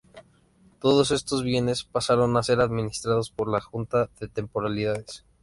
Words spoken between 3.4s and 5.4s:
la "Junta de Temporalidades".